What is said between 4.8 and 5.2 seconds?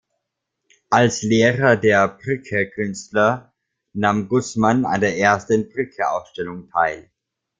an der